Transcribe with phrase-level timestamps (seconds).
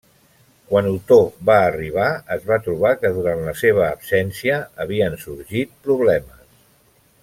[0.69, 1.17] Quan Otó
[1.49, 2.07] va arribar
[2.37, 6.47] es va trobar que durant la seva absència havien sorgit problemes.